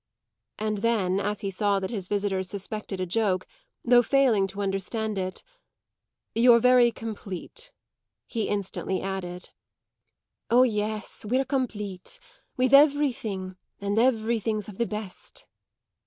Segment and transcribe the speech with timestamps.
[0.57, 3.45] And then, as he saw that his visitors suspected a joke,
[3.85, 5.43] though failing to understand it,
[6.33, 7.71] "You're very complete,"
[8.25, 9.51] he instantly added.
[10.49, 12.19] "Oh, yes, we're complete.
[12.57, 15.45] We've everything, and everything's of the best."